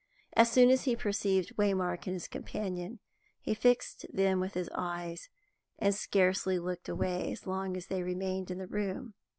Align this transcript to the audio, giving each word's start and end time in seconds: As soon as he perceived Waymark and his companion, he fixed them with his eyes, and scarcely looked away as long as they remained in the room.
As 0.33 0.51
soon 0.51 0.71
as 0.71 0.85
he 0.85 0.95
perceived 0.95 1.55
Waymark 1.57 2.07
and 2.07 2.15
his 2.15 2.27
companion, 2.27 2.97
he 3.39 3.53
fixed 3.53 4.07
them 4.11 4.39
with 4.39 4.55
his 4.55 4.67
eyes, 4.73 5.29
and 5.77 5.93
scarcely 5.93 6.57
looked 6.57 6.89
away 6.89 7.31
as 7.31 7.45
long 7.45 7.77
as 7.77 7.85
they 7.85 8.01
remained 8.01 8.49
in 8.49 8.57
the 8.57 8.65
room. 8.65 9.13